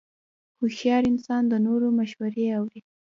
هوښیار 0.59 1.03
انسان 1.11 1.43
د 1.47 1.53
نورو 1.67 1.87
مشورې 1.99 2.45
اوري. 2.57 2.79